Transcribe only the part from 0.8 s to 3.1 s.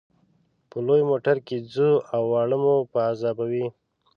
لوی موټر کې ځو او واړه مو په